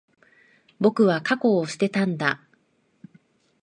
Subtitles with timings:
[0.79, 2.41] 僕は、過去を捨てたんだ。